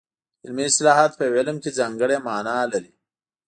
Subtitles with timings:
[0.43, 2.91] علمي اصطلاحات په یو علم کې ځانګړې مانا لري